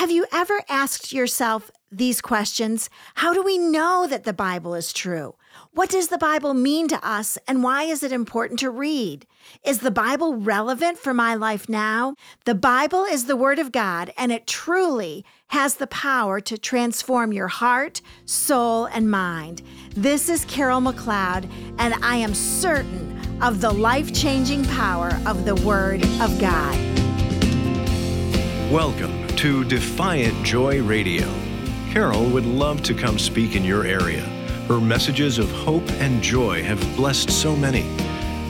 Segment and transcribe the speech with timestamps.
[0.00, 2.88] Have you ever asked yourself these questions?
[3.16, 5.34] How do we know that the Bible is true?
[5.72, 9.26] What does the Bible mean to us and why is it important to read?
[9.62, 12.14] Is the Bible relevant for my life now?
[12.46, 17.34] The Bible is the Word of God and it truly has the power to transform
[17.34, 19.60] your heart, soul, and mind.
[19.94, 21.46] This is Carol McLeod,
[21.78, 26.74] and I am certain of the life changing power of the Word of God.
[28.72, 31.26] Welcome to Defiant Joy Radio.
[31.92, 34.20] Carol would love to come speak in your area.
[34.68, 37.88] Her messages of hope and joy have blessed so many.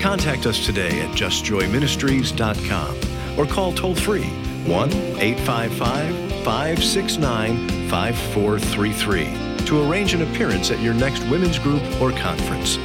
[0.00, 4.26] Contact us today at justjoyministries.com or call toll free
[4.66, 4.90] 1
[5.20, 12.78] 855 569 5433 to arrange an appearance at your next women's group or conference.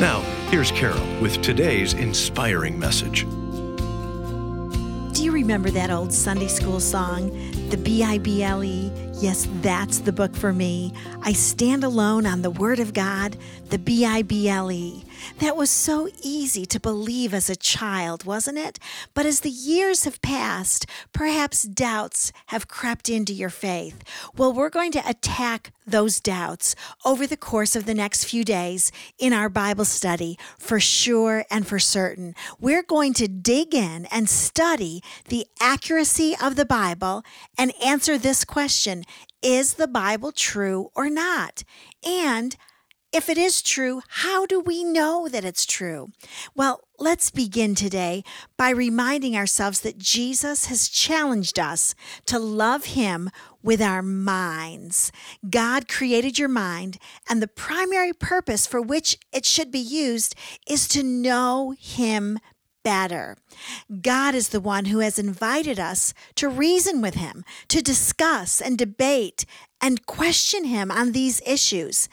[0.00, 3.26] Now, here's Carol with today's inspiring message.
[5.40, 7.30] Remember that old Sunday school song,
[7.70, 8.92] the B I B L E?
[9.20, 10.94] Yes, that's the book for me.
[11.20, 13.36] I stand alone on the Word of God,
[13.68, 15.04] the B I B L E.
[15.40, 18.78] That was so easy to believe as a child, wasn't it?
[19.12, 24.02] But as the years have passed, perhaps doubts have crept into your faith.
[24.34, 28.92] Well, we're going to attack those doubts over the course of the next few days
[29.18, 32.34] in our Bible study for sure and for certain.
[32.60, 37.24] We're going to dig in and study the accuracy of the Bible
[37.58, 39.04] and answer this question
[39.42, 41.64] Is the Bible true or not?
[42.06, 42.56] And
[43.12, 46.08] if it is true, how do we know that it's true?
[46.54, 48.22] Well, let's begin today
[48.56, 51.94] by reminding ourselves that Jesus has challenged us
[52.26, 53.30] to love Him
[53.62, 55.10] with our minds.
[55.48, 60.36] God created your mind, and the primary purpose for which it should be used
[60.68, 62.38] is to know Him
[62.82, 63.36] better.
[64.02, 68.78] God is the one who has invited us to reason with Him, to discuss and
[68.78, 69.44] debate
[69.80, 72.08] and question Him on these issues.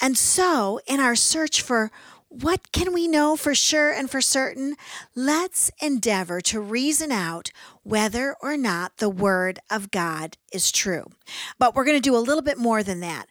[0.00, 1.90] And so, in our search for
[2.28, 4.76] what can we know for sure and for certain?
[5.14, 7.50] Let's endeavor to reason out
[7.82, 11.06] whether or not the Word of God is true.
[11.58, 13.26] But we're going to do a little bit more than that.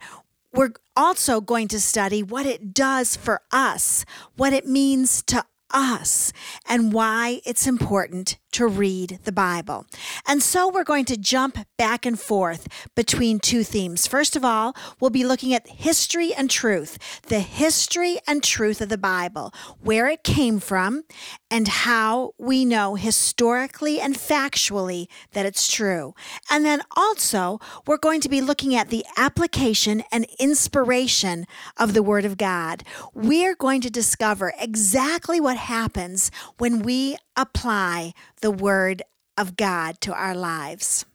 [0.51, 4.03] We're also going to study what it does for us,
[4.35, 6.31] what it means to us
[6.67, 9.85] and why it's important to read the Bible.
[10.27, 14.07] And so we're going to jump back and forth between two themes.
[14.07, 18.89] First of all, we'll be looking at history and truth, the history and truth of
[18.89, 21.03] the Bible, where it came from,
[21.51, 26.15] and how we know historically and factually that it's true.
[26.49, 31.45] And then also, we're going to be looking at the application and inspiration
[31.77, 32.83] of the Word of God.
[33.13, 39.01] We're going to discover exactly what happens when we apply the Word
[39.37, 41.05] of God to our lives.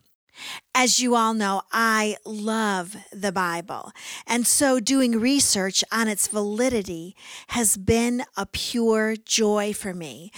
[0.74, 3.92] As you all know, I love the Bible.
[4.26, 7.14] And so doing research on its validity
[7.48, 10.32] has been a pure joy for me.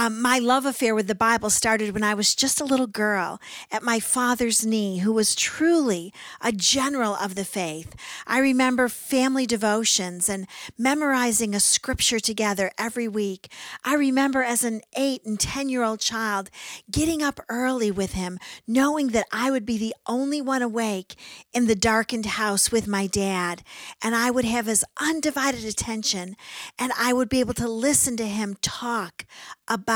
[0.00, 3.38] Um, my love affair with the Bible started when I was just a little girl
[3.70, 7.94] at my father's knee, who was truly a general of the faith.
[8.26, 10.46] I remember family devotions and
[10.78, 13.52] memorizing a scripture together every week.
[13.84, 16.48] I remember as an eight and 10 year old child
[16.90, 21.14] getting up early with him, knowing that I would be the only one awake
[21.52, 23.62] in the darkened house with my dad,
[24.02, 26.36] and I would have his undivided attention,
[26.78, 29.26] and I would be able to listen to him talk
[29.68, 29.89] about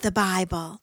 [0.00, 0.80] the Bible.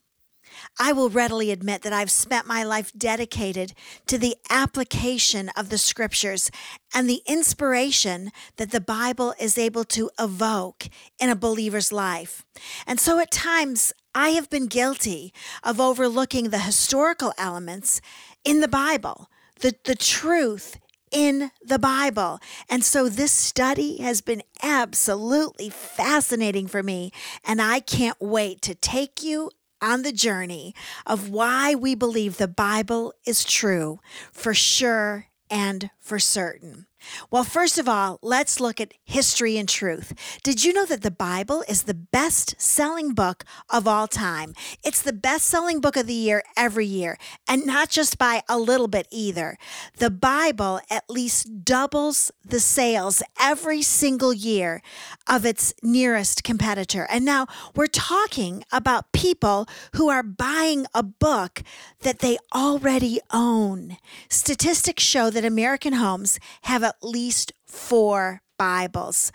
[0.80, 3.74] I will readily admit that I've spent my life dedicated
[4.06, 6.50] to the application of the scriptures
[6.94, 10.88] and the inspiration that the Bible is able to evoke
[11.20, 12.42] in a believer's life.
[12.86, 18.00] And so at times, I have been guilty of overlooking the historical elements
[18.46, 19.28] in the Bible,
[19.60, 20.78] the, the truth
[21.12, 22.40] in the Bible.
[22.68, 27.12] And so this study has been absolutely fascinating for me.
[27.44, 29.50] And I can't wait to take you
[29.80, 30.74] on the journey
[31.06, 33.98] of why we believe the Bible is true
[34.32, 36.86] for sure and for certain.
[37.30, 40.12] Well, first of all, let's look at history and truth.
[40.42, 44.54] Did you know that the Bible is the best selling book of all time?
[44.84, 47.18] It's the best selling book of the year every year,
[47.48, 49.56] and not just by a little bit either.
[49.98, 54.82] The Bible at least doubles the sales every single year
[55.28, 57.06] of its nearest competitor.
[57.10, 61.62] And now we're talking about people who are buying a book
[62.00, 63.96] that they already own.
[64.28, 69.32] Statistics show that American homes have at least four Bibles.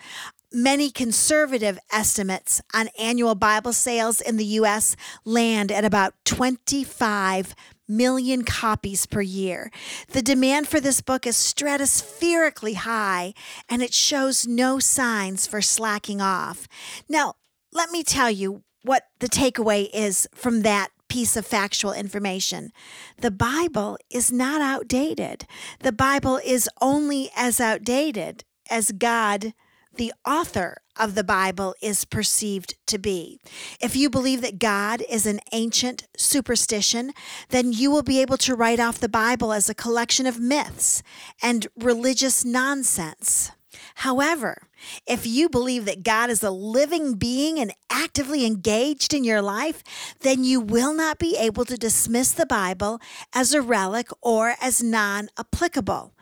[0.52, 4.96] Many conservative estimates on annual Bible sales in the U.S.
[5.24, 7.54] land at about 25
[7.88, 9.70] million copies per year.
[10.08, 13.34] The demand for this book is stratospherically high,
[13.68, 16.68] and it shows no signs for slacking off.
[17.08, 17.34] Now,
[17.72, 22.70] let me tell you what the takeaway is from that piece of factual information.
[23.18, 25.46] The Bible is not outdated.
[25.80, 29.54] The Bible is only as outdated as God,
[29.96, 33.40] the author of the Bible, is perceived to be.
[33.80, 37.12] If you believe that God is an ancient superstition,
[37.48, 41.02] then you will be able to write off the Bible as a collection of myths
[41.42, 43.50] and religious nonsense.
[43.96, 44.68] However,
[45.06, 49.82] if you believe that God is a living being and actively engaged in your life,
[50.20, 53.00] then you will not be able to dismiss the Bible
[53.32, 56.14] as a relic or as non applicable.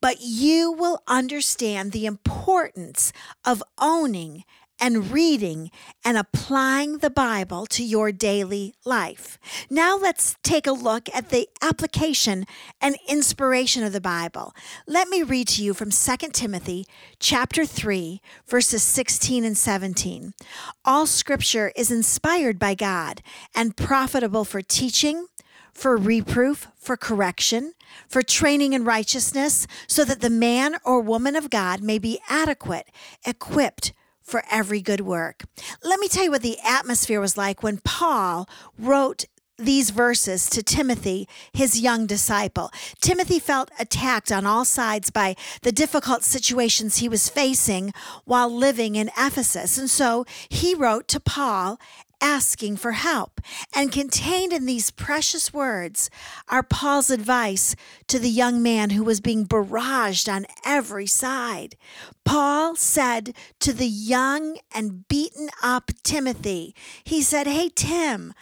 [0.00, 3.12] But you will understand the importance
[3.44, 4.44] of owning
[4.80, 5.70] and reading
[6.04, 9.38] and applying the Bible to your daily life.
[9.68, 12.46] Now let's take a look at the application
[12.80, 14.54] and inspiration of the Bible.
[14.86, 16.86] Let me read to you from 2 Timothy
[17.18, 20.32] chapter 3 verses 16 and 17.
[20.84, 23.22] All scripture is inspired by God
[23.54, 25.26] and profitable for teaching,
[25.72, 27.74] for reproof, for correction,
[28.08, 32.88] for training in righteousness, so that the man or woman of God may be adequate,
[33.26, 33.92] equipped
[34.30, 35.44] for every good work.
[35.82, 38.48] Let me tell you what the atmosphere was like when Paul
[38.78, 39.24] wrote
[39.60, 42.70] these verses to Timothy, his young disciple.
[43.00, 47.92] Timothy felt attacked on all sides by the difficult situations he was facing
[48.24, 49.76] while living in Ephesus.
[49.76, 51.78] And so he wrote to Paul
[52.20, 53.40] asking for help.
[53.74, 56.10] And contained in these precious words
[56.48, 57.74] are Paul's advice
[58.08, 61.76] to the young man who was being barraged on every side.
[62.24, 66.74] Paul said to the young and beaten up Timothy,
[67.04, 68.34] he said, Hey, Tim,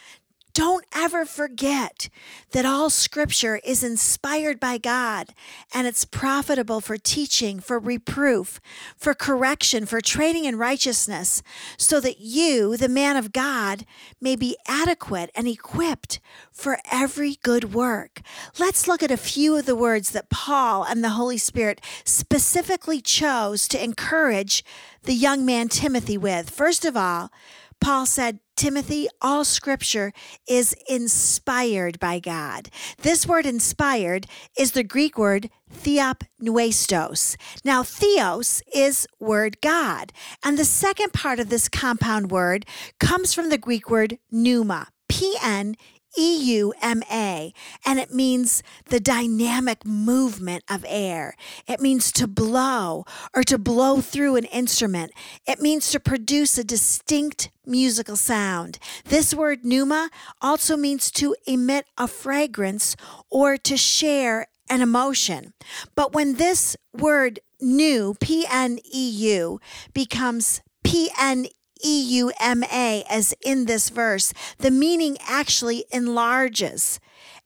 [0.58, 2.08] don't ever forget
[2.50, 5.28] that all scripture is inspired by God
[5.72, 8.60] and it's profitable for teaching, for reproof,
[8.96, 11.44] for correction, for training in righteousness,
[11.76, 13.86] so that you, the man of God,
[14.20, 16.18] may be adequate and equipped
[16.50, 18.20] for every good work.
[18.58, 23.00] Let's look at a few of the words that Paul and the Holy Spirit specifically
[23.00, 24.64] chose to encourage
[25.04, 26.50] the young man Timothy with.
[26.50, 27.30] First of all,
[27.80, 30.12] Paul said, Timothy, all scripture
[30.48, 32.70] is inspired by God.
[33.02, 34.26] This word inspired
[34.58, 37.36] is the Greek word theopneustos.
[37.64, 40.12] Now, theos is word God,
[40.44, 42.66] and the second part of this compound word
[42.98, 45.76] comes from the Greek word pneuma, P N
[46.16, 47.52] E U M A,
[47.84, 51.34] and it means the dynamic movement of air.
[51.66, 55.12] It means to blow or to blow through an instrument.
[55.46, 58.78] It means to produce a distinct musical sound.
[59.04, 60.10] This word pneuma
[60.40, 62.96] also means to emit a fragrance
[63.30, 65.52] or to share an emotion.
[65.94, 69.60] But when this word new, P N E U,
[69.92, 71.46] becomes P N
[71.84, 77.00] E U M A, as in this verse, the meaning actually enlarges.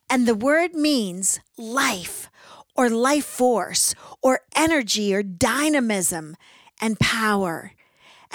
[0.09, 2.29] And the word means life
[2.75, 6.35] or life force or energy or dynamism
[6.81, 7.71] and power.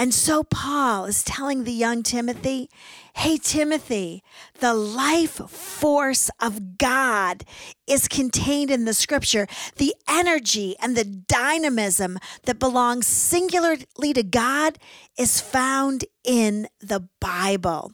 [0.00, 2.71] And so Paul is telling the young Timothy,
[3.15, 4.23] hey, Timothy,
[4.61, 7.45] the life force of God
[7.89, 9.49] is contained in the scripture.
[9.77, 14.79] The energy and the dynamism that belongs singularly to God
[15.19, 17.91] is found in the Bible.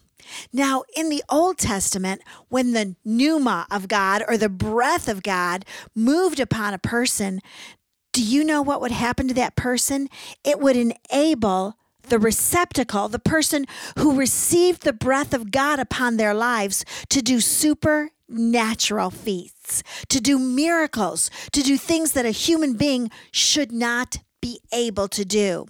[0.52, 5.64] Now, in the Old Testament, when the pneuma of God or the breath of God
[5.94, 7.40] moved upon a person,
[8.12, 10.08] do you know what would happen to that person?
[10.44, 11.76] It would enable
[12.08, 13.66] the receptacle, the person
[13.98, 20.38] who received the breath of God upon their lives to do supernatural feats, to do
[20.38, 25.66] miracles, to do things that a human being should not be able to do.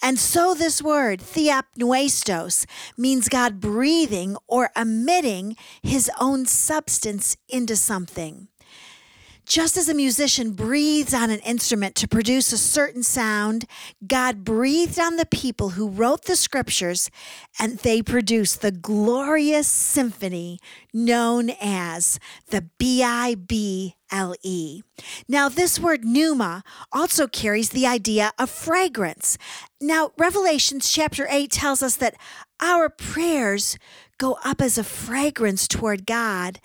[0.00, 2.64] And so this word, theopneustos,
[2.96, 8.48] means God breathing or emitting his own substance into something.
[9.46, 13.66] Just as a musician breathes on an instrument to produce a certain sound,
[14.06, 17.10] God breathed on the people who wrote the scriptures
[17.58, 20.58] and they produced the glorious symphony
[20.94, 24.82] known as the B I B L E.
[25.28, 29.36] Now, this word pneuma also carries the idea of fragrance.
[29.80, 32.14] Now, Revelations chapter 8 tells us that
[32.60, 33.76] our prayers
[34.18, 36.60] go up as a fragrance toward God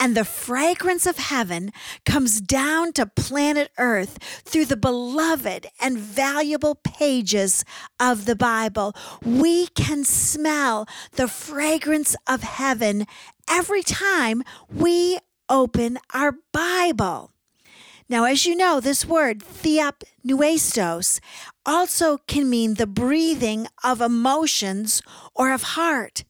[0.00, 1.72] and the fragrance of heaven
[2.06, 7.64] comes down to planet Earth through the beloved and valuable pages
[7.98, 8.94] of the Bible.
[9.24, 13.06] We can smell the fragrance of heaven
[13.48, 17.32] every time we open our Bible.
[18.10, 21.20] Now, as you know, this word, theopneustos,
[21.66, 25.02] also can mean the breathing of emotions
[25.34, 26.24] or of heart.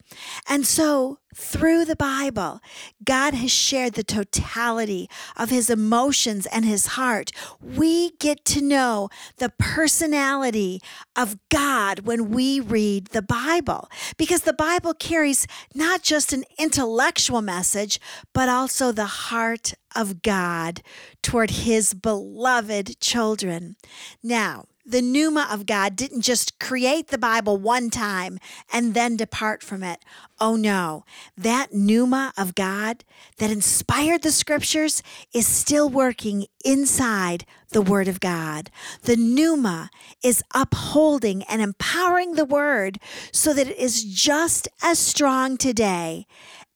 [0.49, 2.61] And so, through the Bible,
[3.05, 7.31] God has shared the totality of his emotions and his heart.
[7.61, 10.81] We get to know the personality
[11.15, 17.43] of God when we read the Bible, because the Bible carries not just an intellectual
[17.43, 18.01] message,
[18.33, 20.83] but also the heart of God
[21.23, 23.77] toward his beloved children.
[24.23, 28.39] Now, the pneuma of God didn't just create the Bible one time
[28.73, 30.05] and then depart from it.
[30.41, 31.05] Oh no,
[31.37, 33.05] that pneuma of God
[33.39, 35.03] that inspired the scriptures
[35.33, 38.71] is still working inside the Word of God.
[39.03, 39.91] The pneuma
[40.23, 42.99] is upholding and empowering the Word
[43.33, 46.27] so that it is just as strong today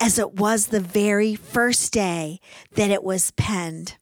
[0.00, 2.40] as it was the very first day
[2.74, 3.96] that it was penned.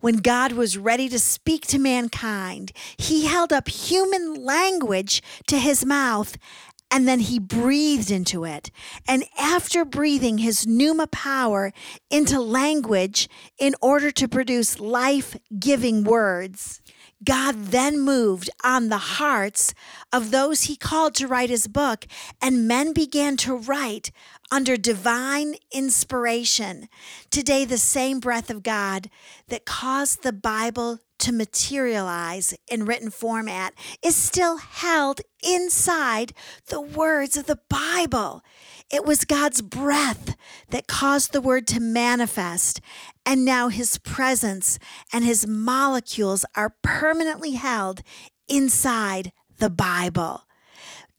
[0.00, 5.84] When God was ready to speak to mankind, he held up human language to his
[5.84, 6.36] mouth
[6.92, 8.70] and then he breathed into it.
[9.08, 11.72] And after breathing his pneuma power
[12.10, 16.82] into language in order to produce life giving words,
[17.24, 19.74] God then moved on the hearts
[20.12, 22.06] of those he called to write his book,
[22.42, 24.10] and men began to write
[24.50, 26.88] under divine inspiration.
[27.30, 29.08] Today, the same breath of God
[29.48, 33.72] that caused the Bible to materialize in written format
[34.02, 36.32] is still held inside
[36.68, 38.42] the words of the Bible.
[38.90, 40.36] It was God's breath
[40.70, 42.80] that caused the word to manifest,
[43.24, 44.78] and now his presence
[45.12, 48.02] and his molecules are permanently held
[48.48, 50.42] inside the Bible.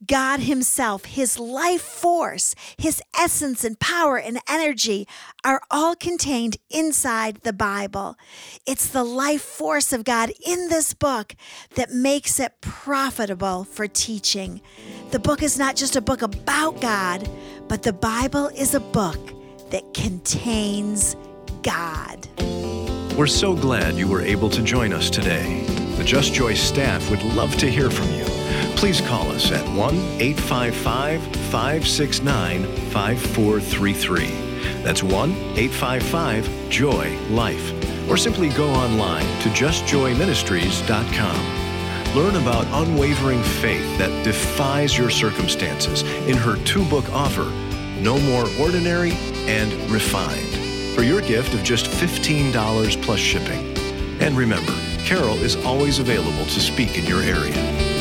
[0.06, 5.06] God Himself, His life force, His essence and power and energy
[5.44, 8.16] are all contained inside the Bible.
[8.66, 11.34] It's the life force of God in this book
[11.76, 14.60] that makes it profitable for teaching.
[15.10, 17.28] The book is not just a book about God,
[17.68, 19.18] but the Bible is a book
[19.70, 21.16] that contains
[21.62, 22.28] God.
[23.16, 25.64] We're so glad you were able to join us today.
[25.96, 28.33] The Just Joy staff would love to hear from you
[28.76, 34.26] please call us at 1 855 569 5433.
[34.82, 37.72] That's 1 855 Joy Life.
[38.08, 42.14] Or simply go online to justjoyministries.com.
[42.14, 47.50] Learn about unwavering faith that defies your circumstances in her two book offer,
[48.00, 49.12] No More Ordinary
[49.48, 53.76] and Refined, for your gift of just $15 plus shipping.
[54.20, 57.93] And remember, Carol is always available to speak in your area.